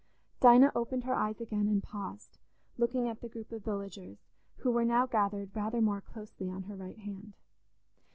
[0.39, 2.39] Dinah opened her eyes again and paused,
[2.75, 4.17] looking at the group of villagers,
[4.55, 7.33] who were now gathered rather more closely on her right hand.